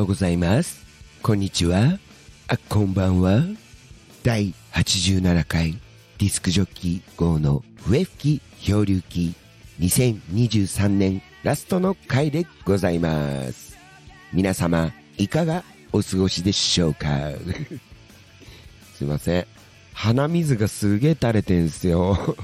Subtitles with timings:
[0.00, 0.82] ようございます。
[1.22, 1.98] こんにちは。
[2.48, 3.42] あ、こんばんは。
[4.22, 5.72] 第87回
[6.16, 9.34] ディスクジョッキー号の笛吹き漂流記
[9.78, 13.76] 2023年ラストの回でございます。
[14.32, 17.32] 皆様、いかがお過ごしでしょうか？
[18.96, 19.46] すいません。
[19.92, 22.36] 鼻水がすげえ垂れてんすよ。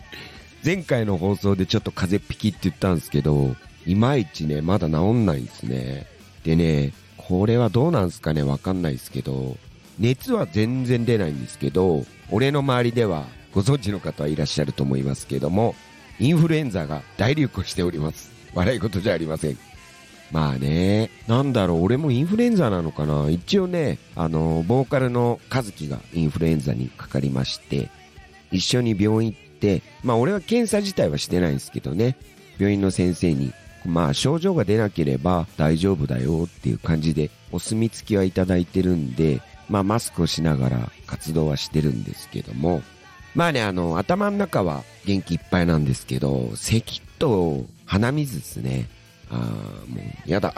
[0.64, 6.06] 前回の放送でちょっと風邪っぴきって言ったんですけど、いまいちね、まだ治んないですね。
[6.42, 6.92] でね、
[7.32, 8.42] これはどうなんすかね？
[8.42, 9.56] わかんないですけど、
[9.98, 13.24] 熱は全然出ないんですけど、俺の周りでは
[13.54, 15.74] ご存知の方はいらっしゃると思いますけども、
[16.20, 18.30] インフルエンザが大流行しております。
[18.54, 19.56] 笑い事じゃありません。
[20.30, 23.30] まあね、なんだろう、俺もインフルエンザなのかな？
[23.30, 27.88] 一応ね、あの、ボーカルの和樹がインフルエンザにかかりまして、
[28.50, 32.16] 一緒に病院行って、まあ俺は検査自体はしてないんですけどね、
[32.58, 33.52] 病院の先生に、
[33.84, 42.82] まあ症状が出なければ大丈夫だよっていう感じでお墨付きはいただいてるんで、まあマスクをしながら活動はしてるんですけども、
[43.34, 48.88] まあね、あの、頭の中は元気いっぱいなんですけど、咳と鼻水ですね。
[49.30, 50.54] あー、もう、やだ。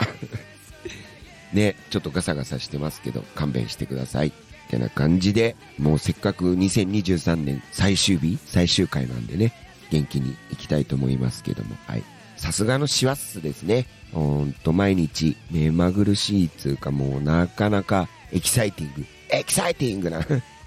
[1.53, 4.27] ね、ちょっとガサガサしてますけど、勘弁してください。
[4.27, 4.31] っ
[4.69, 9.53] てな感じで、もうせっかく2023年最終日、最終回なんでね、
[9.91, 12.03] 元気に行きたいと思いますけども、はい。
[12.37, 13.85] さすがの師走っすですね。
[14.13, 20.21] ほんと毎日目まぐるしいつうかもうなかなかエキサイティング、エキサイティングな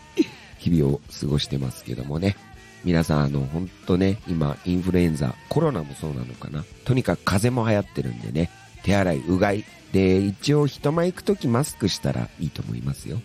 [0.58, 2.36] 日々を過ごしてますけどもね。
[2.84, 6.64] 皆さん、あの、ほんとね、今、インフルエンザ、コロナもそうなのかな。
[6.84, 8.50] とにかく風邪も流行ってるんでね、
[8.84, 9.64] 手洗い、うがい。
[9.92, 13.20] で、一応人前行くときマスクしたらいいと思いますよ。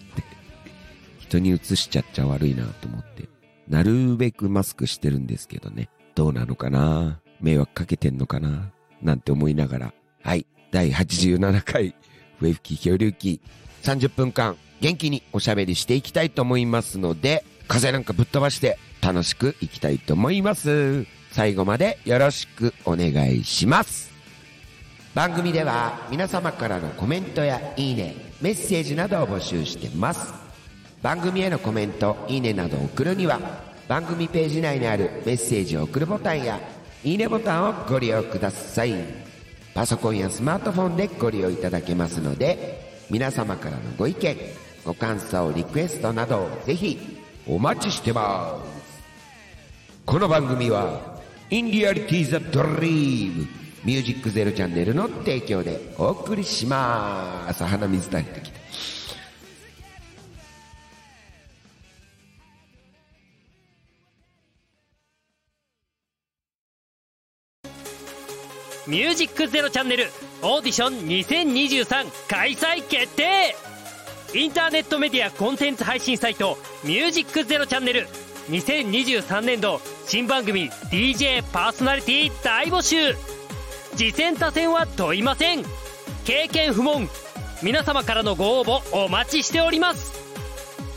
[1.19, 3.29] 人に移しちゃっちゃ悪いなと思って。
[3.67, 5.89] なるべくマスクしてるんですけどね。
[6.15, 8.71] どうなのかな迷惑かけてんのかな
[9.01, 9.93] なんて思いながら。
[10.23, 10.47] はい。
[10.71, 11.93] 第87回、
[12.39, 13.41] 笛吹き漂流記、
[13.83, 21.05] 30分間、元気におしゃべりしていきたいと思いますので、風なんかぶっ飛ばして楽しくいきたいと思います。
[21.31, 24.11] 最後までよろしくお願いします。
[25.13, 30.33] 番組では皆様からのコメントやいいね、メッセージなどを募集してます。
[31.03, 33.39] 番組へのコメント、いいねなどを送るには、
[33.87, 36.59] 番組ページ内にあるメッセージを送るボタンや、
[37.03, 38.95] いいねボタンをご利用ください。
[39.73, 44.37] パソコンやスマートフォンでご利用いただけますので、皆様からのご意見、
[44.85, 49.03] ご感想、リクエストなどぜひお待ちしてます。
[50.05, 51.19] この番組は、
[51.49, 53.47] インリアリティザドリーム、
[53.83, 57.65] ミュージックゼロチャンネルの提供でお送りします。
[57.65, 58.62] 鼻水垂れてきた。
[68.85, 70.09] ミュージックゼロチャンネル
[70.41, 73.55] オーディション2023開催決定。
[74.33, 78.07] インターネットメディアコンテンツ配信サイトミュージックゼロチャンネル。
[78.49, 83.15] 2023年度新番組 DJ パーソナリティ大募集。
[83.95, 85.63] 次戦他戦は問いません。
[86.25, 87.07] 経験不問。
[87.61, 90.13] 皆様からのご応募お待ちしております。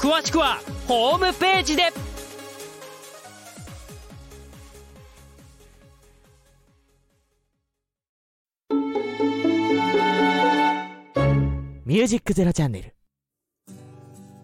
[0.00, 2.05] 詳しくはホームページで。
[11.86, 12.94] ミュージックゼロチャンネル。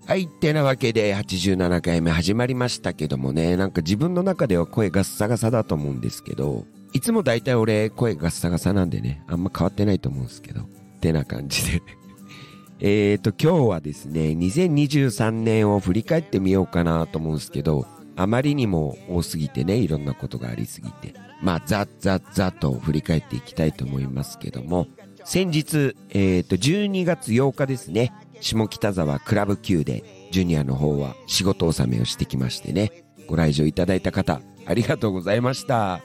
[0.07, 0.27] はい。
[0.27, 10.67] ってなわけで、87回目始まりましたけどもね、なんか自分の中では声ガッサガサだと思うんですけど、いつも大体俺声ガッサガサなんでね、あんま変わってないと思うんですけど、っ
[11.01, 11.83] てな感じで。
[12.79, 21.13] えーと、今日はですね、2023年を振り返ってみようかなと思うんですけど、あまりにも多すぎてね、いろんなことがありすぎて。
[21.43, 24.87] まあ、ザッザッザッと振り返っていきたいと思いますけども、
[25.25, 36.01] 先日、えーと、12月8日ですね、下北沢クラブ Q で、ジュニアの方は仕事納めをしてきましてね、ご来場いただいた方、ありがとうございました。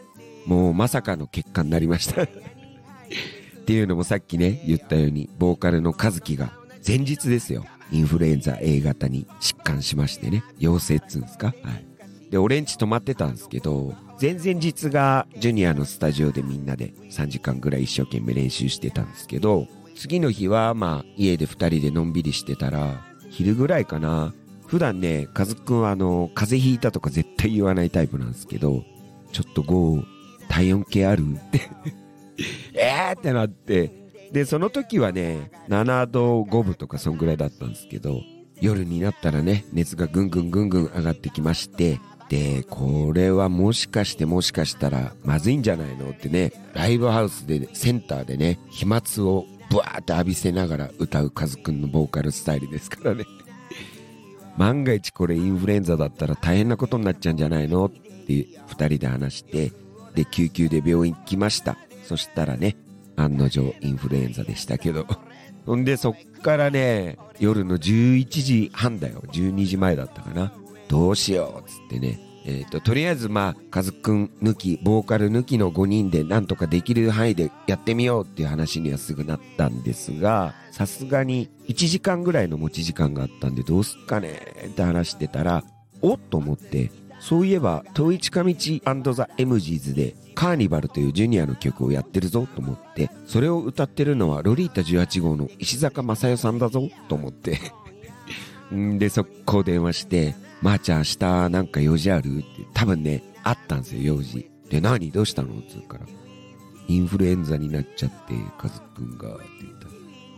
[0.45, 2.23] もうまさかの結果になりました。
[2.23, 2.27] っ
[3.65, 6.53] ていうのもさっきね、言ったように、ボーカルの和樹が、
[6.85, 11.47] 前日ですよ、インフルエンザ A 型に疾患しましてね、陽性っつうんですか？
[11.47, 11.85] はい。
[12.29, 24.33] で、俺んち泊まってたんですけど、前々日がジュニアのスタジオでみんなで3時間ぐらい一生懸命練習してたんですけど、次の日はまあ家で2人でのんびりしてたら、昼ぐらいかな。
[24.65, 28.83] 普段ね、カズくんはあの、風邪ひいたとか絶対言わないタイプなんですけど、
[29.31, 30.03] ちょっとゴー、
[30.49, 31.23] 体温計ある？
[31.23, 31.61] っ て
[32.73, 33.91] えーってなって、
[34.33, 38.21] で、その時はね、7度5分とかそんぐらいだったんですけど、
[38.59, 53.25] 夜になったらね、熱がぐんぐんぐんぐん上がってきまして、で、これはもしかしてもしかしたらまずいんじゃないのってね、ライブハウスでセンターでね、飛沫をブワーって浴びせながら歌うカズくんのボーカルスタイルですからね。
[54.57, 58.33] 万が一これインフルエンザだったら大変なことになっちゃうんじゃないのって
[58.67, 59.71] 二人で話して、
[60.15, 61.77] で、救急で病院来ました。
[62.03, 62.75] そしたらね、
[63.15, 65.05] 案の定インフルエンザでしたけど。
[65.65, 69.23] ほんで、そっからね、夜の11時半だよ。
[69.31, 70.53] 12時前だったかな。
[70.87, 72.19] どうしようっつってね。
[72.45, 85.63] えっ、ー、と、とりあえずまあ、カズくん抜き、ボーカル抜きの5人でなんとかできる範囲でやってみようっていう話にはすぐなったんですが、さすがに1時間ぐらいの持ち時間があったんでどうすっかねって話してたら、
[86.01, 97.59] おっと思って、そういえば、遠い近道ザ・エムジーズでカーニバルというジュニアの曲をやってるぞと思って、それを歌ってるのはロリータ18号の石坂正代さんだぞと思って
[98.71, 102.39] で、速攻電話して、まー、あ、ちゃん明日なんか用事ある？
[102.39, 104.49] って多分ね、あったんですよ、用事。
[104.69, 105.11] で、何？
[105.11, 105.49] どうしたの？
[105.69, 106.05] つうから。
[106.87, 109.87] インフルエンザになっちゃって、カズくんが、って言った。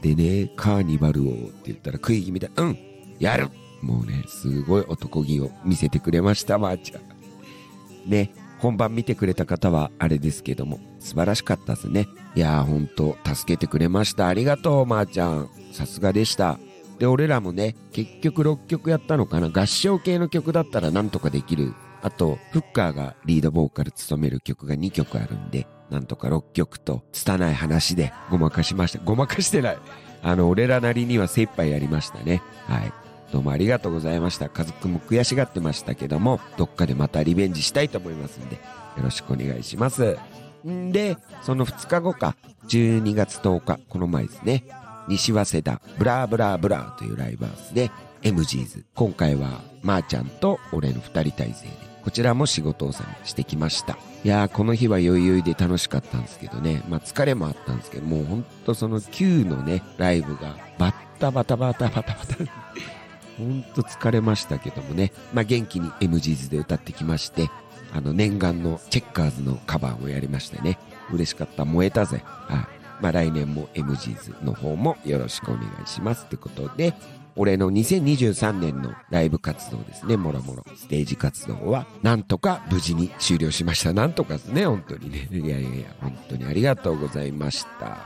[0.02, 2.78] でね、カーニバルをって言ったら食い気味で、うん
[3.20, 3.50] やる
[3.82, 8.10] もうね、すごい男気を見せてくれました、まー、あ、ちゃん。
[8.10, 12.08] ね、本番見てくれた方はあれですけども、素晴らしかったですね。
[12.36, 14.28] いやーほんと、助けてくれました。
[14.28, 15.50] ありがとう、まー、あ、ちゃん。
[15.72, 16.60] さすがでした。
[17.00, 21.74] で、俺らもね、結局6曲やったのかな合唱系の曲だったらなんとかできる。
[22.02, 29.00] あと、フッカーがリードボーカル務める曲が2曲あるんで、なんとか6曲と、拙い話でごまかしました。
[29.04, 29.78] ごまかしてない。
[30.22, 32.42] あの、俺らなりには精一杯やりましたね。
[32.68, 32.94] はい。
[33.32, 34.50] どうもありがとうございました。
[34.50, 38.62] 家族も悔しがってましたけども、どっかでまたリベンジしたいと思いますんで、よ
[39.04, 40.18] ろしくお願いします。
[40.68, 42.36] んで、その2日後か、
[42.68, 44.66] 12月10日、この前ですね、
[45.10, 47.92] 西早稲田 BLAH BLAH BLAH というライブハウスで
[48.22, 51.72] MGs 今回はまーちゃんと俺の二人体制で
[52.04, 53.98] こちらも仕事をさしてきました。
[54.24, 56.82] いやーこの日は余裕で楽しかったんですけどね。
[56.88, 62.36] まあ疲れもあったんですけどもうほんとその Q のねライブがバッタバタバタバタバタ
[63.38, 65.12] ほんと疲れましたけどもね。
[65.34, 67.50] まあ元気に MGs で歌ってきまして
[67.94, 70.78] あの念願のチェッカーズのカバーをやりましてね。
[71.12, 71.66] 嬉しかった。
[71.66, 72.22] 燃えたぜ。
[72.24, 72.79] はい。
[73.02, 76.94] まあ、来年も MGs の方もよろしくお願いしますってことで、
[77.36, 80.66] 俺の2023年のライブ活動ですね、もろもろ。
[80.76, 83.94] ステージ活動は、なんとか無事に終了しました。
[83.94, 85.30] なんとかですね、本当にね。
[85.32, 87.98] いやいやいや、本当にありがとうございました。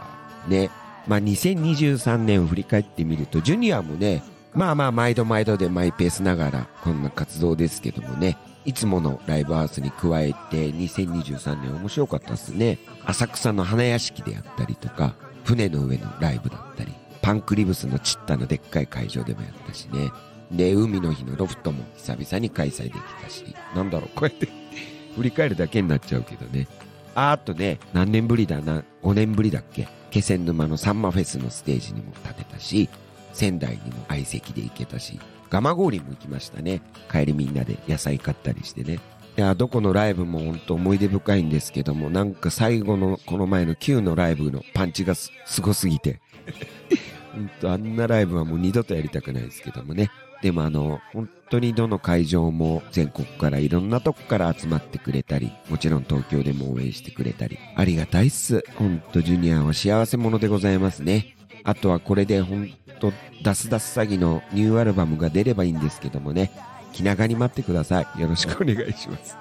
[0.47, 0.69] ね。
[1.07, 4.23] まあ、2023年を振り返ってみると、ジュニアもね、
[4.53, 12.79] まあまあ、毎度毎度でマイペースながら、こんな活動ですけどもね、いつものライブハウスに加えて2023年面白かったですね。
[13.05, 20.11] 浅草の花屋敷でやったりとか、船の上のライブだったり、パンクリブスのチッタのでっかい会場でもやったしね。
[20.51, 23.43] で、海の日のロフトも久々に開催できたし、
[23.75, 24.47] なんだろう、こうやって
[25.15, 26.67] 振り返るだけになっちゃうけどね。
[27.15, 29.87] あとね、何年ぶりだな、5年ぶりだっけ？
[30.09, 32.89] 気仙沼のサンマフェスのステージにも立てたし、
[33.33, 35.19] 仙台にも相席で行けたし、
[35.61, 36.81] 蒲郡も行きましたね。
[37.11, 38.99] 帰りみんなで野菜買ったりしてね。
[39.35, 45.31] いや、どこのライブも本当思い出深いんですけども、なんか最後のこの前の Q のライブのパンチがす
[45.61, 46.21] ごすぎて。
[47.33, 50.11] 本当あんなライブはもう二度とやりたくないですけどもね。
[50.43, 58.63] でもあの、本当にどの会場も全国からいろんなとこから集まってくれたり、もちろん東京でも応援してくれたり、ありがたいっす。
[58.75, 61.37] ほんとジュニアは幸せ者でございますね。
[61.63, 66.51] あとはこれで本とダスダス詐欺のニューアルバムが出ればいいんですけどもね、
[66.91, 68.21] 気長に待ってください。
[68.21, 69.37] よろしくお願いします。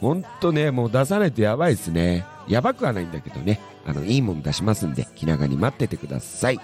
[0.00, 2.26] ほんとね、もう出さないとやばいですね。
[2.48, 6.58] やばくはないんだけどね、あの、いいもん出しますんで、気長に待っててください。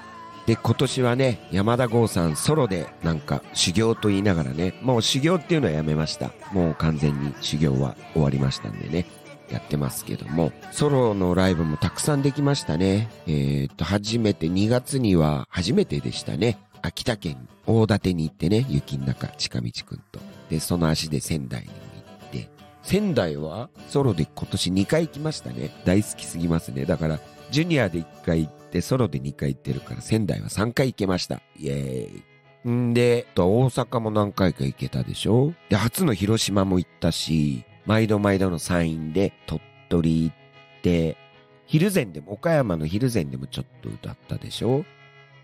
[0.46, 6.32] で、今年はね、山田剛さんソロでなんか修行と言いながらね、もう修行っていうのはやめました。
[6.52, 9.06] もう完全に修行は終わりましたんでね。
[9.50, 13.08] やってますけども、ソロのライブもたくさんできましたね。
[13.26, 16.58] えー、っと、初めて2月には初めてでしたね。
[16.82, 20.20] 秋田県大館に行ってね、雪の中、近道くんと。
[20.50, 22.50] で、その足で仙台に行って、
[22.82, 25.70] 仙台はソロで今年2回行きましたね。
[25.84, 26.84] 大好きすぎますね。
[26.84, 31.40] だから、ジュニアで1回行って、ソロで2回行ってるから、仙台は3回行けました。
[31.58, 32.70] イエーイ。
[32.70, 35.54] んで、大阪も何回か行けたでしょ？
[35.70, 40.36] で、初の広島も行ったし、毎度毎度のサインで鳥取行っ
[40.82, 41.16] て、
[41.64, 44.84] 昼前でも、岡山の昼前でもちょっと歌ったでしょ？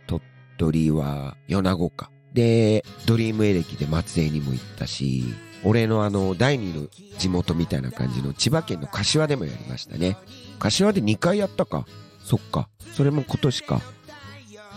[0.06, 0.22] 鳥
[0.58, 2.10] 取は米子か。
[2.34, 5.24] で、ドリームエレキで松江にも行ったし、
[5.64, 10.18] 俺のあの、第二の地元みたいな感じの千葉県の柏でもやりましたね。
[10.58, 11.86] 柏で2回やったか。
[12.22, 12.68] そっか。
[12.94, 13.80] それも今年か。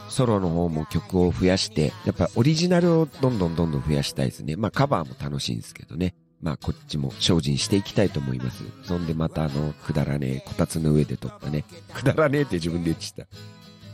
[0.07, 4.55] ソロの方も曲を増やして、やっぱオリジナルをどんどんどんどん増やしたいですね。
[4.55, 6.15] まあカバーも楽しいんですけどね。
[6.41, 8.63] まあこっちも精進していきたいと思います。
[8.83, 11.63] そんでまたあの、くだらねえ、こたつの上で撮ったね。
[11.93, 13.27] くだらねえって自分で言ってた。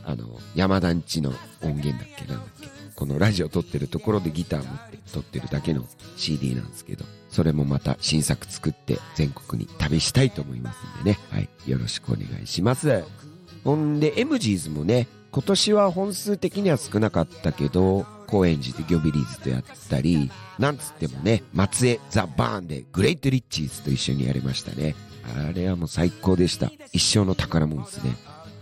[0.06, 1.30] あの、山田んちの
[1.62, 2.68] 音源だっけなんだっけ。
[2.94, 5.84] このラジオ撮ってるところでギター持って撮ってるだけの
[6.16, 11.18] CD なんですけど、それもまた新作作って全国に旅したいと思いますんでね。
[11.30, 11.48] はい。
[11.66, 13.04] よろしくお願いします。
[13.64, 24.94] ほんで、エムジーズもね、今年は本数的には少なかったけど、高円寺でギョビリーズとやったり、なんつってもね、松江ザ・バーンでグレイト・リッチーズと一緒にやりましたね。
[25.36, 26.70] あれはもう最高でした。
[26.92, 28.14] 一生の宝物ですね。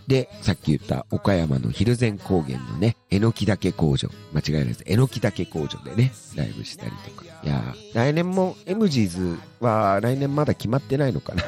[0.07, 4.09] で、さっき言った岡山の蒜山高原のね、えのき岳工場。
[4.33, 4.83] 間違いないです。
[4.87, 7.23] えのき岳工場でね、ライブしたりとか。
[7.43, 11.43] いや来年も MGs は来年まだ決まってないのかな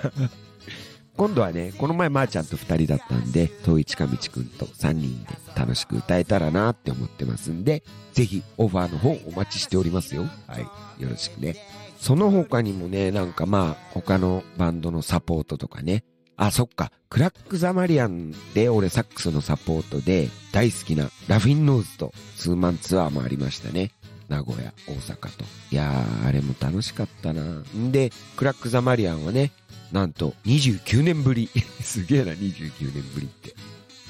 [1.18, 10.26] 今度はね、この前まーちゃんと二人だったんで、東一かみちくんと三人で楽しく歌えたらなって思ってますんで、ぜひオファーの方お待ちしておりますよ。
[10.48, 11.02] はい。
[11.02, 11.56] よろしくね。
[12.00, 16.04] その他にもね、なんかまあ、他のバンドのサポートとかね。
[16.38, 16.92] あ、そっか。
[17.10, 23.92] クラックザマリアンで俺サックスのサポートで大好きなラフィンノーズとツーマンツアーもありましたね。
[24.28, 25.46] 名古屋、大阪と。
[25.72, 27.42] いやー、あれも楽しかったな。
[27.42, 29.52] んで、クラックザマリアンはね、
[29.92, 31.50] なんと29年ぶり。
[31.82, 33.56] すげえな、29年ぶりって。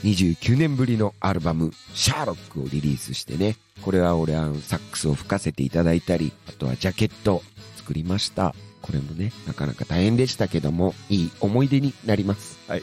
[0.03, 3.57] 29年ぶりのアルバム、シャーロックをリリースしてね。
[3.81, 7.43] これは俺あの、サックスを吹かせていただいたり、あとはジャケット
[7.77, 8.55] 作りました。
[8.81, 12.59] これもね、なかなか大変でしたけども、いい思い出になります。
[12.67, 12.81] はい。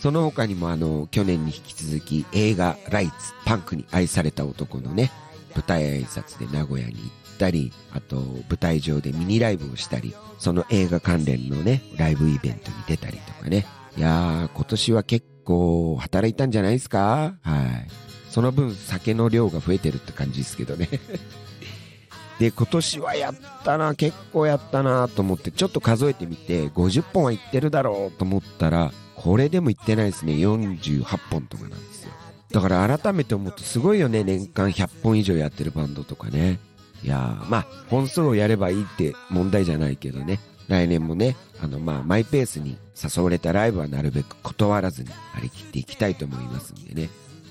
[0.00, 3.12] その他にもあの、去年に引き続き映画ライツ、
[3.44, 5.10] パンクに愛された男のね、
[5.54, 7.00] 舞台挨拶で名古屋に行
[7.36, 13.66] ったり、あと舞台上でミニライブをしたり、その映画関連のね、ライブイベントに出たりとかね。
[13.96, 17.34] いやー、今年は結構働いたんじゃないですか？
[17.42, 17.88] はい。
[18.30, 20.88] その分酒の量が増えてるって感じですけどね。
[22.38, 30.34] で、今年はやったな、結構やったなと思って、ちょっと数えてみて、50本はいってるだろうと思ったら、これでもいってないですね。
[30.34, 32.12] 48本とかなんですよ。
[32.52, 34.22] だから改めて思うとすごいよね。
[34.22, 36.60] 年間100本以上やってるバンドとかね。
[37.02, 40.40] いやー、まあ、本数をやればいいって問題じゃないけどね。
[40.68, 47.08] 来年もね、あの、まあ、マイペースに誘われたライブはなるべく断らずに張り切っていきたいと思いますんでね。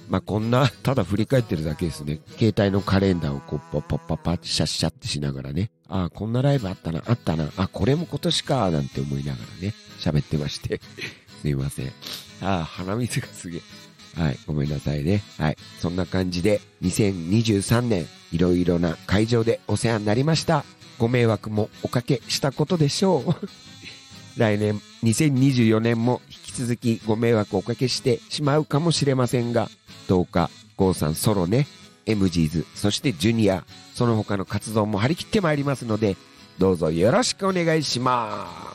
[0.10, 2.20] まあ、こんな、ただ振り返ってるだけですね。
[2.38, 5.72] 携帯のカレンダーをこう、パッパッパッパってシャッシャってしながらね。
[5.88, 7.50] ああ、こんなライブあったな、あったな。
[7.58, 10.82] あ、これも今年か、なんて思いながらね、喋ってまして。
[11.42, 11.88] すいません。
[12.42, 13.62] ああ、鼻水がすげえ。
[14.16, 15.22] はい、ごめんなさいね。
[15.38, 15.58] はい。
[15.80, 20.64] そんな感じで、2023年、いろいろな会場でお世話になりました。
[20.98, 23.48] ご迷惑もおかけしたことでしょう。
[24.40, 29.70] 来年、2024年も引き続きご迷惑をおかけしてしまうかもしれませんが、
[30.08, 31.68] どうか、ゴーさんソロね、
[32.06, 36.18] MGs、そしてジュニア、その他の活動も張り切ってまいりますので、
[36.58, 38.75] どうぞよろしくお願いします。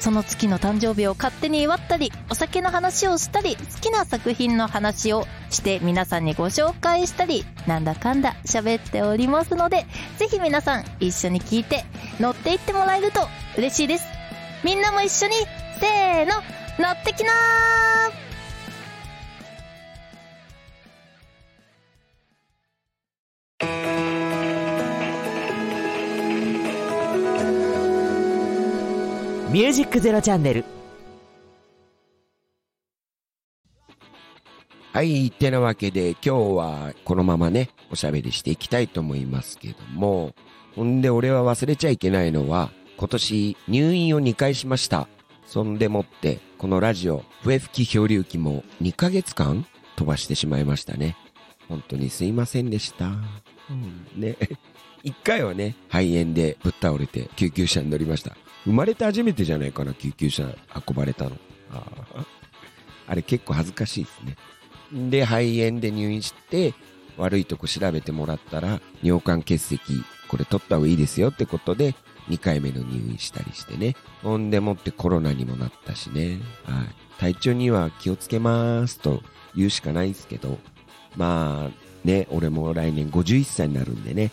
[0.00, 9.86] その月の誕生日を勝手に祝ったり、お酒の話をしたり、好きな作品の話をして皆さんにご紹介したり、なんだかんだ喋っておりますので、
[10.18, 11.84] ぜひ皆さん一緒に聞いて
[12.20, 13.20] 乗っていってもらえると
[13.56, 14.04] 嬉しいです。
[14.64, 15.34] みんなも一緒に、
[15.80, 16.34] せーの、
[16.78, 18.25] 乗ってきなー
[29.56, 30.66] ミュージックゼロチャンネル
[34.92, 40.34] はい、てなわけで今日はこのままね、おしゃべりしていきたいと思いますけども、
[40.74, 45.08] ほんで俺は忘れちゃいけないのは、今年入院を2回しました。
[45.46, 49.64] そんでもって、このラジオ、笛吹き漂流記も2ヶ月間
[49.96, 51.16] 飛ばしてしまいましたね。
[51.66, 53.06] 本当にすいませんでした。
[53.06, 54.36] うん、ね。
[55.02, 58.36] 一回はね、肺炎でぶっ倒れて救急車に乗りました。
[58.66, 60.54] 生まれて初めてじゃないかな、救急車
[60.88, 61.36] 運ばれたの。
[61.72, 61.82] あ
[63.08, 64.36] あれ結構恥ずかしいですね。
[65.10, 66.74] で、肺炎で入院して、
[67.16, 69.82] 悪いとこ調べてもらったら、尿管結石、
[70.28, 71.94] これ取った方がいいですよってことで、
[72.28, 73.94] 2回目の入院したりしてね。
[74.22, 76.40] ほんでもってコロナにもなったしね。
[76.64, 77.06] はい。
[77.18, 79.22] 体調には気をつけますと
[79.54, 80.58] 言うしかないですけど、
[81.16, 84.30] まあ、ね、俺も来年51歳になるんでね、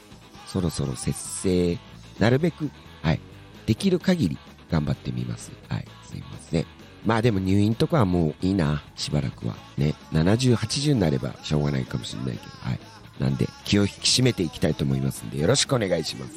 [0.47, 1.77] そろそろ節制、
[2.19, 2.69] なるべく、
[3.01, 3.19] はい、
[3.65, 4.37] できる限り
[4.71, 5.51] 頑張ってみます。
[5.69, 5.85] はい。
[6.05, 6.65] すいません。
[7.05, 9.55] まあでも入院とかはもういいな、しばらくは。
[9.77, 9.95] ね。
[10.13, 12.79] 70、80になればしょうがないかもしれないけど、はい。
[13.19, 16.33] なんで、気を引き締めていきたいと思いますんで、よろしくお願いします。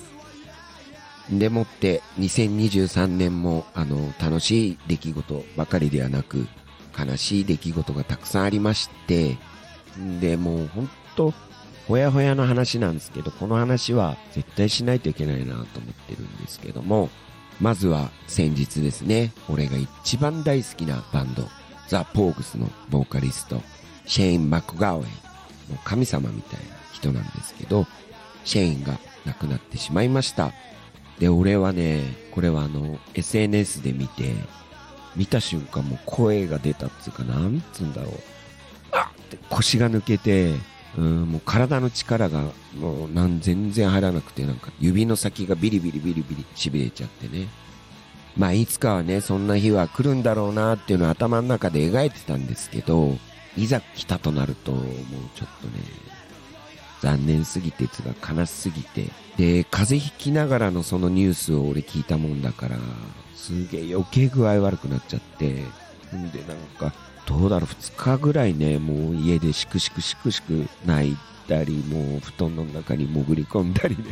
[1.31, 6.47] でもって、2023年も、あの、楽しい出来事ばかりではなく、
[6.99, 9.37] 悲しい出来事がたくさんありまして、
[10.21, 11.33] で、もうほんと、
[11.87, 15.67] ほやほやの話なんですけど、この話は絶対しないといけないなと思っ
[16.09, 17.11] てるんですけども、
[17.61, 21.49] まずは先日ですね、俺が一番大好きなバンド、
[21.89, 23.63] ザ・ポーグスのボーカリスト、
[24.05, 25.11] シェイン・マクガーウェン、も
[25.75, 27.87] う神様みたいな人なんですけど、
[28.45, 30.53] シェインが亡くなってしまいました。
[31.21, 32.03] で、俺はね、
[32.33, 34.35] これはあの、SNS で見て、
[35.15, 38.13] 見た瞬間もう声が出たっつうか、なんつうんだろう。
[38.93, 40.55] あっって腰が抜けて、
[40.97, 42.43] うん、もう体の力が
[42.79, 47.49] もうなん全然入らなくて、なんか指の先がビリビリビリビリ痺れちゃってね。
[48.37, 53.17] まあいつかはね、そんな日は来るんだろうなっていうのを頭の中で描いてたんですけど、
[53.57, 54.85] いざ来たとなると、もう
[55.35, 55.83] ちょっとね、
[57.01, 62.77] 残念すぎてつが悲しすぎて、で、風邪ひきながらのそのニュースを俺聞いたもんだから、
[63.35, 65.65] すげえ余計具合悪くなっちゃって、
[66.15, 66.95] んでなんか、
[67.27, 71.17] どうだろう、2日ぐらいね、もう家でしくしくしくしく泣い
[71.49, 74.05] たり、もう布団の中に潜り込んだりね。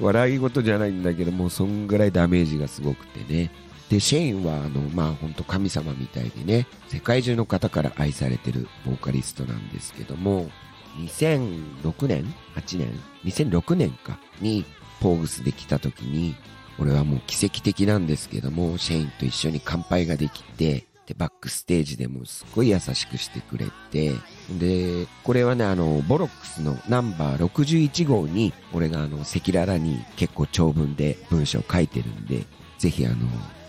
[0.00, 3.50] 笑い事じゃないんだけど、もうそんぐらいダメージがすごくてね。
[3.88, 10.50] で、シェインは、あの、まあ、ほんと神様みたいでね、世界中の方から愛されてるボーカリストなんですけども、
[10.98, 14.64] 2006年 ?8 年 ?2006 年かに、
[15.00, 16.34] ポーグスで来た時に、
[16.78, 24.12] 俺はもう奇跡的なんですけども、シェインと一緒に乾杯ができて、で、バックステージでもすっごい優しくしてくれて、
[24.58, 32.44] で、これはね、あの、ボロックスのナンバー61号に、俺があの、赤裸々に結構長文で文章書いてるんで、
[32.78, 33.16] ぜひあの、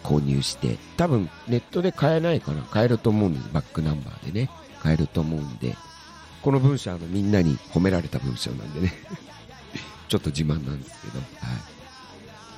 [0.04, 3.50] 購入して、多分ネットで買えないかな買えると思うんです。
[3.52, 4.50] バックナンバーでね。
[4.82, 5.76] 買えると思うんで、
[6.44, 8.94] この文章あの、みんなに褒められた文章なんでね。
[10.08, 11.75] ちょっと自慢なんですけど、はい。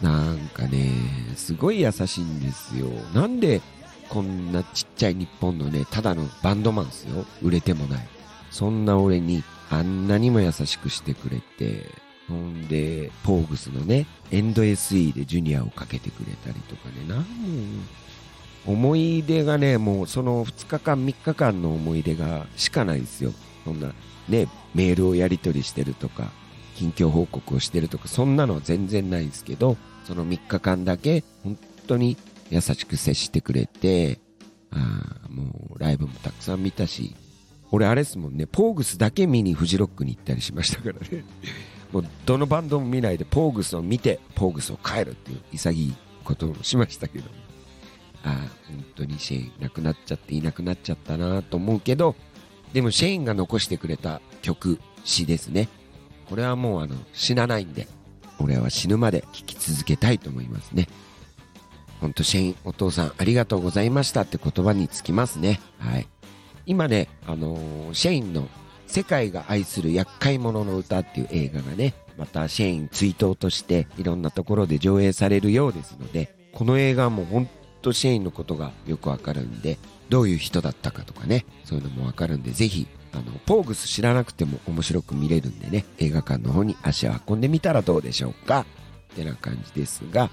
[0.02, 0.92] なんかね、
[1.36, 2.88] すごい優しいんですよ。
[3.14, 3.62] なんで、
[4.10, 7.26] こんなちっちゃい日本のね、ただのバンドマンですよ。
[7.42, 8.08] 売れてもない。
[8.52, 11.86] そんな俺にあんなにも優しくしてくれて、
[12.28, 17.26] ほんで、ポーグスのね、エンド SE でジュニアをかけてくれたりとかね、なんも
[18.66, 23.32] 思い出がね、もうその2日間、3日間の思い出がしかないですよ。
[23.64, 23.94] そんな、
[24.28, 26.32] ね、メールをやり取りしてるとか、
[26.78, 32.18] 近況報告をしてるとか、そんなのは全然ないんですけど、その3日間だけ、本当に
[32.52, 34.20] 優しく接してくれて、
[34.70, 37.16] あーもうライブもたくさん見たし、
[37.72, 41.26] 俺あれですもんね、ポーグスだけ見にフジロックに行ったりしましたからね。
[41.92, 47.26] もうどのバンドも見ないで、ポーグスを見て、ポーグスを帰るっていう潔いことをしましたけど。
[48.24, 48.34] ああ、
[48.68, 52.16] 本当にシェイン亡くなっちゃっていなくなっちゃったなと思うけど、
[52.74, 55.70] でもシェインが残してくれた曲、詩ですね。
[56.30, 57.88] これはもうあの、死なないんで、
[58.40, 60.88] 俺は死ぬまで聴き続けたいと思いますね。
[62.02, 65.60] ほんとシェイン、お父さんありがとうございましたって言葉につきますね。
[65.80, 66.08] はい。
[66.66, 68.48] 今ね、あのーシェインの
[68.86, 77.50] 世界が愛する厄介者の歌っていう映画がね、またシェイン追悼としていろんなところで上映されるようですので、この映画はもうほん
[77.82, 79.78] とシェインのことがよくわかるんで、
[80.10, 88.66] どういう人だったかとかね、そういうのもわかるんで、ぜひ、あの、ポーグス知らなくても面白く見れるんでね、映画館の方に足を運んでみたらどうでしょうか
[89.14, 90.30] ってな感じですが、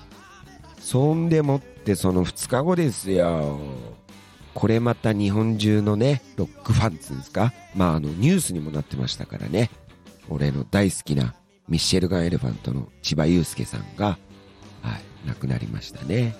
[0.78, 3.58] そんでもってその2日後ですよ。
[4.52, 7.52] これまた日本中のね、ロックファンっつうんですか？
[7.74, 9.70] まああのニュースにもなってましたからね。
[10.28, 11.34] 俺の大好きな
[11.68, 14.18] ミッシェルガンエレファントの千葉祐介さんが、
[14.82, 16.36] はい、亡くなりましたね。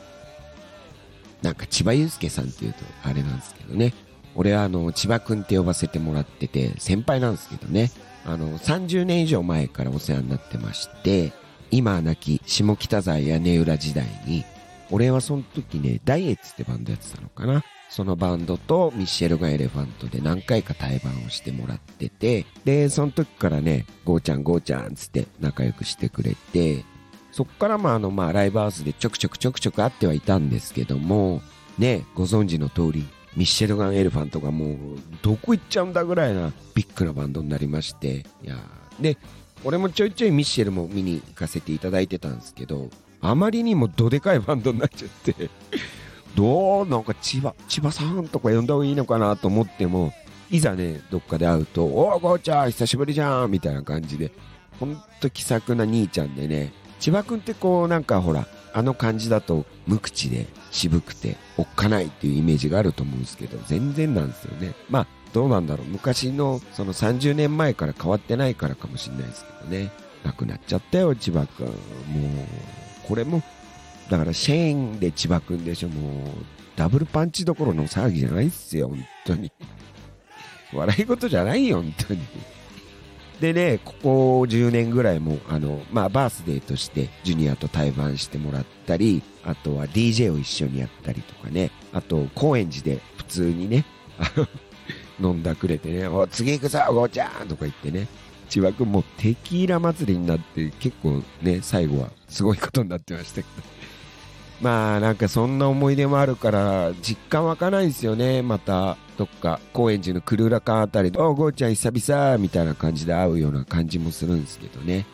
[1.42, 3.92] なんか千葉祐介さんっていうとあれなんですけどね。
[4.34, 7.90] 俺はあの、千葉くんって呼ばせてもらってて、先輩なんですけどね。
[8.26, 11.32] あの、30年以上前からお世話になってまして、
[11.70, 14.44] 今は亡き下北沢屋根裏時代に、
[14.90, 17.64] 俺はその時ね、ダイエッツってバンドやってたのかな。
[17.90, 26.84] そのバンドとミッシェルガンエレファントで何回か対バンをしてもらってて、で、その時からね、ゴーちゃんゴーちゃんつって仲良くしてくれて、
[27.30, 31.42] そっからまああのまあライブハウスでちょくちょくちょくちょく会ってはいたんですけども、
[31.78, 34.76] ね、ご存知の通り、ミッシェルガンエレファントがもう
[35.22, 38.56] どこ行っちゃうんだぐらいなビッグなバンドになりまして、いや
[39.00, 39.16] で、
[39.64, 45.50] 俺もちょいちょいミッシェルも見に行かせていただいてたんですけど、あまりにもどでかいバンドになっちゃって、
[46.36, 46.86] どう？
[46.86, 50.12] なんか千葉、千葉さんとか呼んだ方がいいのかなと思っても、
[50.50, 54.30] いざね、どっかで会うと、おー、ゴーちゃん、久しぶりじゃんみたいな感じで、
[54.78, 64.74] ほんと気さくな兄ちゃんでね、千葉くんってこう、なんかほら、あの感じだと無口で渋くておっかないっていうイメージがあると思うんですけど、全然なんですよね。
[64.90, 65.86] まあ、どうなんだろう。
[65.86, 69.92] 昔のその30年前から変わってないからかもしれないですけどね。
[70.24, 71.66] 亡くなっちゃったよ、千葉くん。
[71.66, 71.76] もう、
[73.06, 73.42] これも、
[74.10, 76.26] だからシェーンで千葉くんでしょ、もう、
[76.76, 79.52] ダブルパンチどころの騒ぎじゃないっすよ、本当に。
[80.72, 82.20] 笑い事じゃないよ、本当に。
[83.44, 93.84] でね、ここ10年ぐらいも、あの、まあ、バースデーとしてジュニアと対バンしてもらったり、あとは DJ を一緒にやったりとかね、あと、高円寺で普通にね、
[95.20, 97.48] 飲んだくれてね、お、次行くぞ、ゴーちゃん！
[97.48, 98.08] とか言ってね、
[98.48, 103.46] 千葉くんもテキーラ祭りになって結構ね、最後はすごいことになってましたけど。
[104.60, 108.42] まあなんかそんな思い出もあるから実感湧かないですよね。
[108.42, 115.06] またどっか高円寺のクルーラカンあたりで、おゴーちゃん久々みたいな感じで会うような感じもするんですけどね。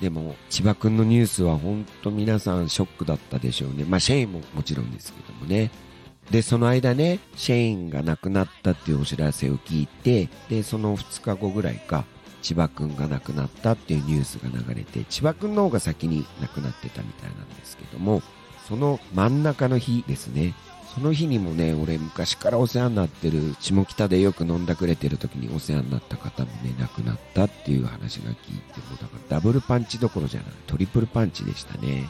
[0.00, 3.84] でも千葉くんのニュースは本当皆さんショックだったでしょうね。
[3.88, 5.70] まあシェインももちろんですけどもね。
[6.30, 12.04] で、その間ね、シェインが亡くなったっていうお知らせを聞いて、で、その2日後ぐらいか、
[12.42, 18.22] 千葉くんが亡くなったっていうニュースが流れて、千葉くんの方が先に亡くなってたみたいなんですけども、
[18.68, 20.54] その真ん中の日ですね。
[20.94, 32.08] その日にもね、俺昔からお世話になってる、下北でよく飲んだくれてる時にお世話になった方もね、亡くなったっていう話が聞いて、もうだからダブルパンチどころじゃない、トリプルパンチでしたね。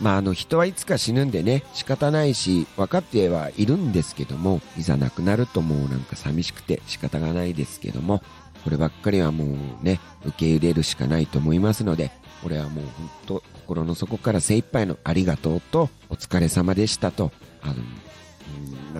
[0.00, 8.22] まあ、あの人はいつか死ぬんでね、仕方ないし、分かってはいるんですけども、いざ亡くなるともうなんか寂しくて仕方がないですけども、
[8.64, 12.10] こればっかりはもうね、受け入れるしかないと思いますので、
[12.44, 17.30] 俺はもう本当心の底から精一杯のありがとうと、お疲れ様でしたと、
[17.62, 17.74] あの、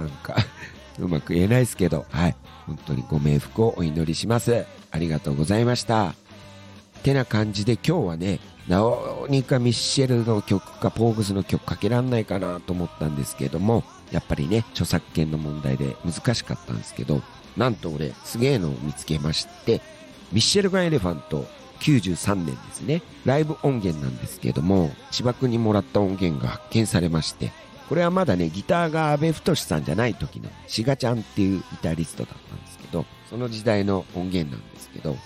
[0.01, 0.37] なんか
[0.99, 4.65] うまく言えないですけど、はい、本当にご冥福をお祈りします。
[4.91, 6.15] ありがとうございました。
[7.03, 17.23] てな感じで今日はね、なおにかミッシェルの曲かポーグスの曲かけらんないかなと思ったんですけども、やっぱりね、著作権の問題で難しかったんですけど、
[17.57, 19.81] なんと俺、すげえのを見つけまして、
[20.33, 21.47] ミッシェルガンエレファント
[21.81, 27.53] 93年ですね、ライブ音源なんですけども、千葉君にもらった音源が発見されまして、
[27.89, 35.17] これはまだね、ギターが阿部太さんじゃない時のシガちゃんっていうギタリストだったんですけど、その時代の音源なんですけど、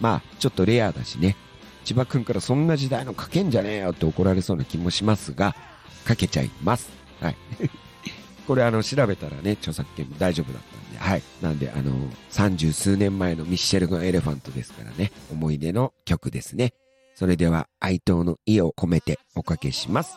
[0.00, 1.36] まあ、ちょっとレアだしね、
[1.88, 5.56] 千葉くんからそんな時代の書けんじゃねえよって怒られそうな気もしますが、
[6.06, 6.90] 書けちゃいます。
[7.18, 7.36] はい。
[8.46, 11.22] これあの、調べたらね、著作権も大丈夫だったんで、はい。
[11.40, 11.94] なんであの、
[12.28, 16.74] 三十数年前のミッシェルガンエレファントですからね、思い出の曲ですね。
[17.14, 20.14] それでは、哀悼の意を込めておかけします。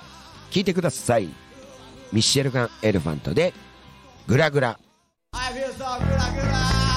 [0.52, 1.30] 聞いてください。
[2.12, 3.54] ミッシェルガンエレファントで、
[4.28, 4.78] グラグラ。
[5.32, 6.91] I feel so グラグラ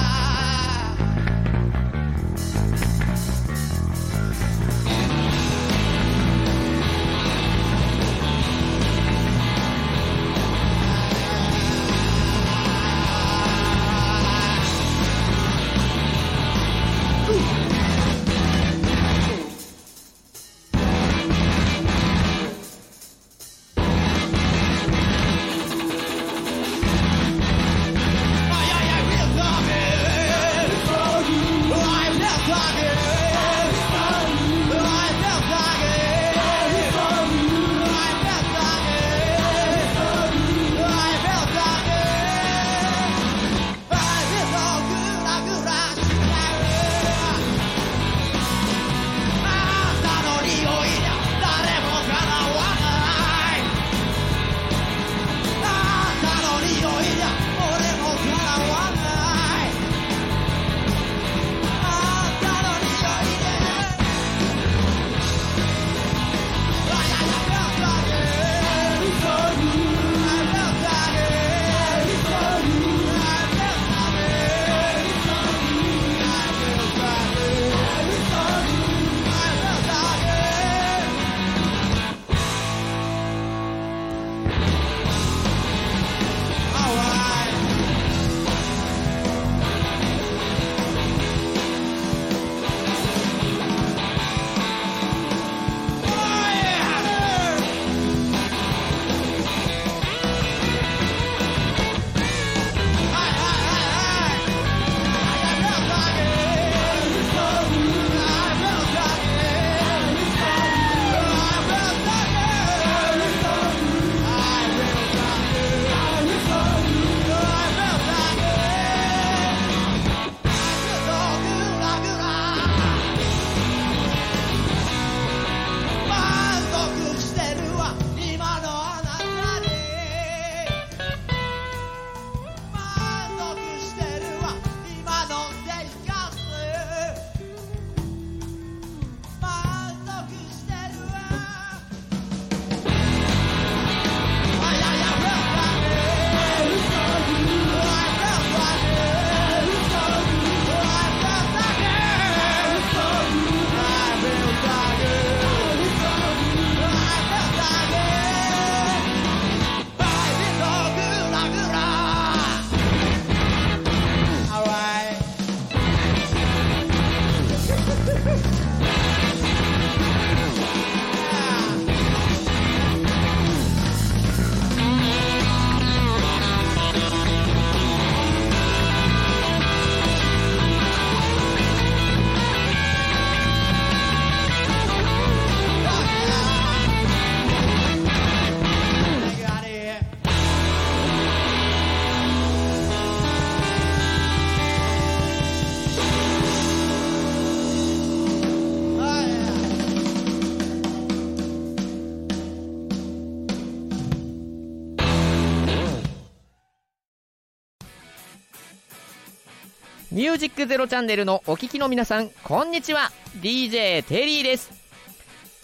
[210.35, 213.09] ュージックゼロチャンネルのお聞きの皆さん、こんにちは。
[213.39, 214.69] DJ テリーです。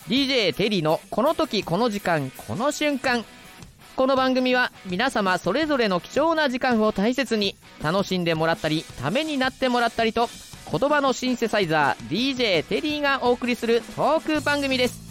[0.07, 3.25] DJ テリーのこの時この時間この瞬間。
[3.97, 10.29] この番組は皆様それぞれの貴重な時間を大切に楽しんでもらったり、ためになってもらったりと、
[10.71, 15.01] 言葉のシンセサイザー DJ テリーがお送りするトーク番組です。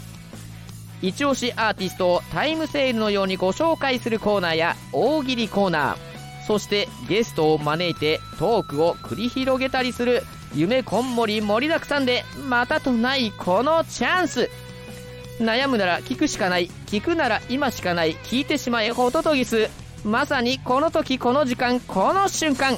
[1.02, 6.09] 一押しアーティストをタイムセールのようにご紹介するコーナーや大喜利コーナー、
[6.46, 10.22] そしてゲストを招いてトークを繰り広げたりする
[10.54, 14.50] 夢こんもり盛りだくさんでまたとないこのチャンス。
[15.38, 16.68] 悩むなら聞くしかない。
[16.86, 18.16] 聞くなら今しかない。
[18.16, 19.70] 聞いてしまえホトトギス
[20.04, 22.76] まさにこの時この時間この瞬間。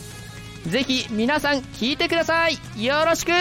[0.67, 2.59] ぜひ皆さん聞いてください。
[2.83, 3.33] よろしく。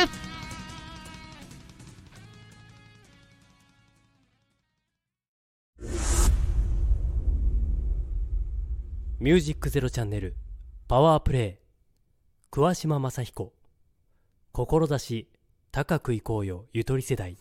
[9.21, 10.35] ミュージックゼロチャンネル
[10.87, 11.63] パワープレイ
[12.49, 13.53] 桑島正彦。
[14.51, 15.27] 志
[15.71, 17.37] 高くいこうよゆとり世代。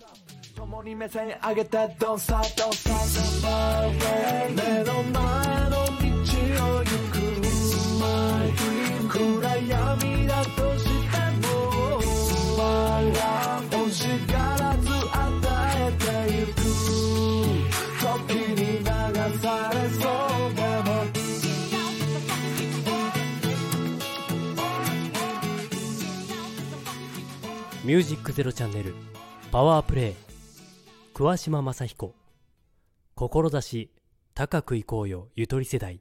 [0.54, 3.90] 共に目線上げて Don't stop don't stop
[4.50, 5.14] 目の前
[5.70, 5.88] の道
[6.66, 6.90] を行
[9.08, 11.48] く暗闇だとしても
[13.72, 14.59] 星から
[27.90, 28.94] ミュージックゼロチャンネル
[29.50, 30.14] パワープレイ
[31.12, 32.14] 桑島正彦。
[33.16, 33.90] 志
[34.32, 36.00] 高くいこうよゆとり世代。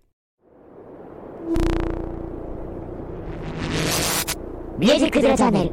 [4.78, 5.72] ミュージックゼロチャンネル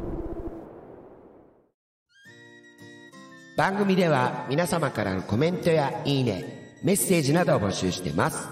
[3.55, 8.49] 番組では皆様からのコメントやいいね、メッセージなどを募集してます。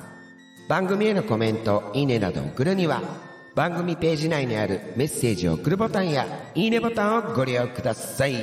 [0.69, 3.01] 番組へのコメント、いいねなどを送るには、
[3.55, 8.35] 番組ページ内にあるメッセージを送るボタンや、いいねボタンをご利用ください。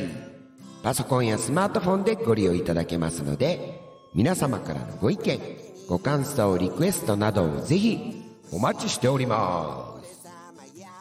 [0.83, 3.83] パソコンやスマートフォンでご利用いただけますので、
[4.14, 5.38] 皆様からのご意見、
[5.87, 8.22] ご感想、リクエストなどをぜひ
[8.53, 10.31] お待ちしております。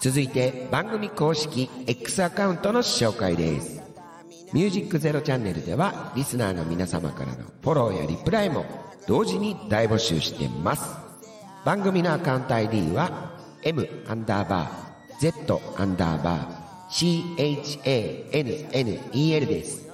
[0.02, 3.82] 続いて番組公式 X アカウントの紹介です。
[4.52, 8.66] ミュージックゼロチャンネルではリスナーの皆様からのフォローやリプライも
[9.08, 10.98] 同時に大募集してます。
[11.64, 13.31] 番組のアカウント ID は
[13.64, 16.62] m アンダーバー z アンダーバー
[19.12, 19.90] chanel です。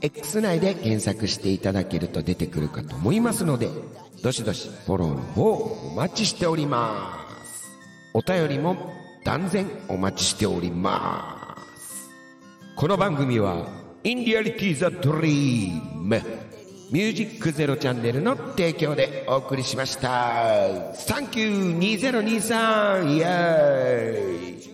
[0.00, 3.68] X 内で検索していただけると出てくるかと思いますので、
[4.22, 7.18] どしどしフォローの方お待ちしておりま
[7.54, 7.68] す。
[8.14, 8.92] お便りも
[9.24, 12.08] 断然お待ちしております。
[12.76, 13.66] この番組は、
[14.04, 16.22] インディアリティザドリーム、
[16.90, 20.94] ミュージックゼロチャンネルの提供でお送りしました。
[20.94, 24.68] サンキュー2023イエーイ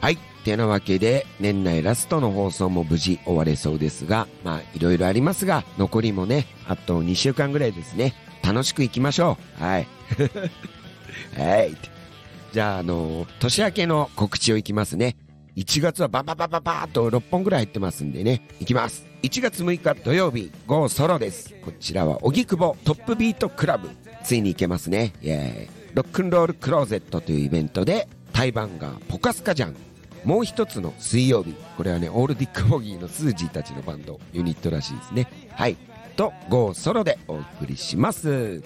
[0.00, 0.18] はい。
[0.44, 8.14] てなわけで、年内ラストの放送も無事終われそうですが、まあ、いろいろありますが、残りもね、あと2週間ぐらいですね。
[8.42, 9.62] 楽しく行きましょう。
[9.62, 9.88] はい。
[11.36, 11.99] はい。
[12.52, 15.16] じゃあ、あの年明けの告知をいきますね。
[15.56, 18.46] 1月はバババババーと6本ぐらい入ってますんでね。
[18.60, 19.06] いきます。
[19.22, 21.54] 1月6日土曜日、GO ソロです。
[21.64, 23.90] こちらは、荻窪トップビートクラブ。
[24.24, 25.12] ついに行けますね。
[25.22, 25.68] イェーイ。
[25.94, 29.76] ロックンロールクローゼットというイベントで、対バンがポカスカジャン。
[30.24, 31.54] もう一つの水曜日。
[31.76, 35.28] これはね、オールディックボギーのスージーたちのバンド、ユニットらしいですね。
[35.52, 35.76] はい。
[36.16, 38.62] と、GO ソロでお送りします。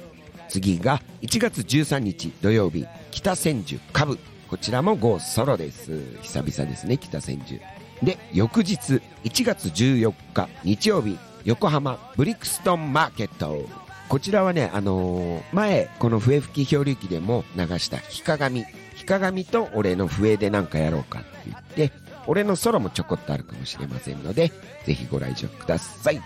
[0.49, 4.19] 次が1月13日土曜日、北千住カブ。
[4.49, 6.01] こちらも GO ソロです。
[6.23, 7.61] 久々ですね、北千住。
[8.03, 13.69] で、翌日、1月14日日曜日、横浜ブリクストンマーケット。
[14.09, 18.65] こちらはね、あのー前、この笛吹き漂流記でも流したヒカガミ。
[18.95, 21.93] ヒカガミと俺の笛でなんかやろうかって言って、
[22.27, 24.53] 俺のソロもちょこっとあるかもしれませんので、
[24.87, 26.21] ぜひご来場ください。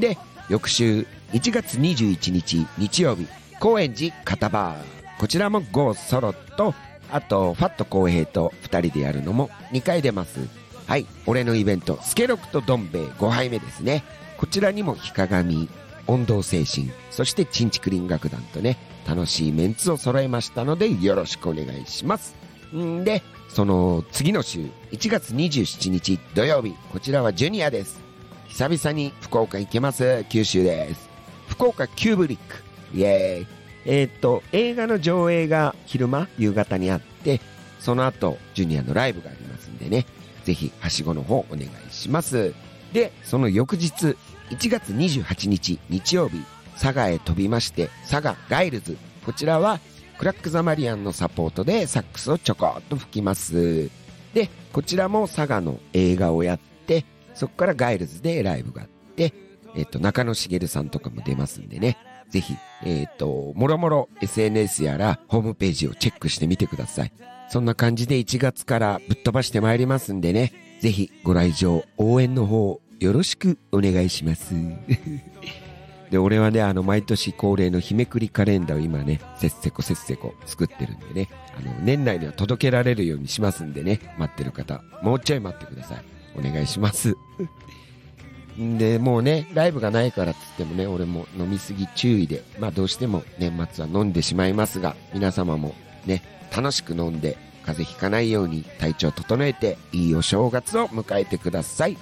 [0.00, 0.18] で、
[0.48, 3.26] 翌週、1月21日日曜日、
[3.60, 5.20] 高円寺片バー。
[5.20, 6.74] こちらも GO ソロと、
[7.12, 10.40] あと、ファット公平と2人でやるのも2回出ます。
[10.86, 14.02] はい、俺のイベント、スケロクとどん兵衛5杯目ですね。
[14.38, 15.68] こちらにもヒカガミ、
[16.06, 22.34] 温度精神、そしてチンチクリン楽団とね、楽しいメンツを揃えましたので、よろしくお願いします。
[22.74, 28.00] んで、その次の週、1月27日土曜日、こちらはジュニアです。
[28.48, 30.24] 久々に福岡行けます。
[30.30, 31.10] 九州です。
[31.48, 32.69] 福岡キューブリック。
[32.94, 33.46] イエーイ。
[33.86, 37.40] えーっと、映画の上映が昼間、夕方にあって、
[37.78, 40.06] その後、ジュニアのライブがありますんでね、
[40.44, 42.54] ぜひ、はしごの方お願いします。
[42.92, 44.16] で、その翌日、
[44.50, 46.42] 1月28日日曜日、
[46.78, 48.96] 佐賀へ飛びまして、佐賀ガイルズ。
[49.24, 49.80] こちらは、
[50.18, 53.90] クラック・ザ・マリアンのサポートでサックスをちょこっと吹きます。
[54.34, 59.32] で、こちらも佐賀の映画をやって、そこからガイルズでライブがあって、
[59.74, 61.96] えっ、と、中野茂さんとかも出ますんでね。
[62.30, 67.12] ぜひ、えっ、と、もろもろ SNS やらホームページをチェックしてみてください。
[67.48, 70.52] そんな感じで1月からぶっ飛ばしてまいりますんでね。
[70.80, 74.54] ぜひご来場、応援の方よろしくお願いします。
[76.10, 86.04] で、俺はね、あの、毎年恒例の日めくりカレンダーを今ね、せっせこせっせこ作ってるんでね、あの、年内には届けられるようにしますんでね、待ってる方、もうちょい待ってください。
[86.36, 87.16] お願いします。
[88.60, 96.22] で、もうね、ライブがないからっつってもね、俺も飲みすぎ注意で、まあどうしても年末は飲んでしまいますが、皆様もね、
[96.54, 101.96] 楽しく飲んで、風邪ひかないように体調整えて、いいお正月を迎えてください。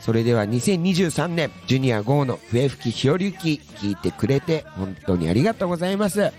[0.00, 6.30] それでは2023年、ジュニア号の笛吹き日和行聞いてくれて本当にありがとうございます。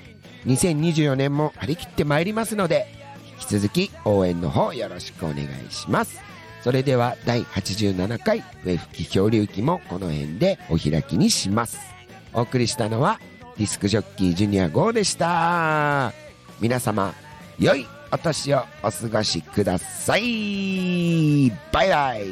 [0.45, 2.85] 2024年も張り切ってまいりますので、
[3.41, 6.34] 引き続き応援の方よろしくお願いします。
[6.65, 11.77] それでは第87回笛吹き漂流記もこの辺でお開きにします。
[12.33, 13.19] お送りしたのは
[13.55, 16.11] ディスクジョッキージュニア号でした。
[16.59, 17.13] 皆様、
[17.59, 21.51] 良いお年をお過ごしください。
[21.71, 22.23] バイバイ。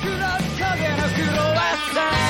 [0.00, 1.02] 黒影の
[2.22, 2.29] ク